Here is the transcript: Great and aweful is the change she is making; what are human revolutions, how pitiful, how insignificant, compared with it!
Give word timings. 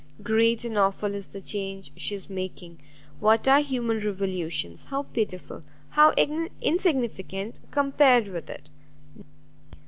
Great 0.23 0.65
and 0.65 0.77
aweful 0.77 1.13
is 1.13 1.27
the 1.27 1.39
change 1.39 1.91
she 1.95 2.15
is 2.15 2.27
making; 2.27 2.79
what 3.19 3.47
are 3.47 3.59
human 3.61 3.99
revolutions, 3.99 4.85
how 4.85 5.03
pitiful, 5.03 5.61
how 5.89 6.11
insignificant, 6.59 7.59
compared 7.69 8.27
with 8.27 8.49
it! 8.49 8.71